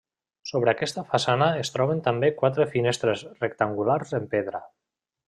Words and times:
Sobre 0.51 0.71
aquesta 0.71 1.03
façana 1.11 1.49
es 1.65 1.71
troben 1.75 2.01
també 2.07 2.31
quatre 2.41 2.67
finestres 2.75 3.23
rectangulars 3.47 4.17
en 4.21 4.27
pedra. 4.37 4.63